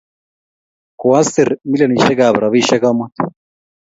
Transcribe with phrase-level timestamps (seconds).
[1.03, 3.25] Koasir milionisiekab robisiek amut